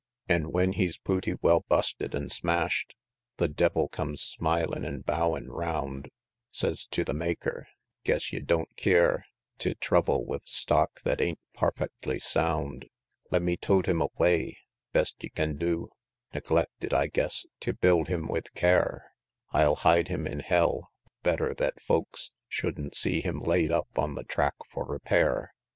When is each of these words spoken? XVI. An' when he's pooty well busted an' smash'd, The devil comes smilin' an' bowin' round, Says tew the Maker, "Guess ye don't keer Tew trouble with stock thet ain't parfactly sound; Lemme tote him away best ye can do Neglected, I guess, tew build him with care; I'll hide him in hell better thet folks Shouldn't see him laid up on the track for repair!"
XVI. 0.29 0.35
An' 0.35 0.51
when 0.51 0.73
he's 0.73 0.97
pooty 0.97 1.35
well 1.43 1.63
busted 1.69 2.15
an' 2.15 2.27
smash'd, 2.29 2.95
The 3.37 3.47
devil 3.47 3.87
comes 3.87 4.19
smilin' 4.23 4.83
an' 4.83 5.01
bowin' 5.01 5.51
round, 5.51 6.09
Says 6.49 6.87
tew 6.87 7.03
the 7.03 7.13
Maker, 7.13 7.67
"Guess 8.03 8.33
ye 8.33 8.39
don't 8.39 8.75
keer 8.75 9.25
Tew 9.59 9.75
trouble 9.75 10.25
with 10.25 10.41
stock 10.47 11.01
thet 11.01 11.21
ain't 11.21 11.37
parfactly 11.53 12.17
sound; 12.19 12.87
Lemme 13.29 13.55
tote 13.57 13.85
him 13.87 14.01
away 14.01 14.57
best 14.91 15.21
ye 15.23 15.29
can 15.29 15.55
do 15.57 15.91
Neglected, 16.33 16.95
I 16.95 17.05
guess, 17.05 17.45
tew 17.59 17.73
build 17.73 18.07
him 18.07 18.27
with 18.27 18.51
care; 18.55 19.05
I'll 19.51 19.75
hide 19.75 20.07
him 20.07 20.25
in 20.25 20.39
hell 20.39 20.89
better 21.21 21.53
thet 21.53 21.79
folks 21.79 22.31
Shouldn't 22.47 22.97
see 22.97 23.21
him 23.21 23.39
laid 23.39 23.71
up 23.71 23.99
on 23.99 24.15
the 24.15 24.23
track 24.23 24.55
for 24.71 24.83
repair!" 24.83 25.53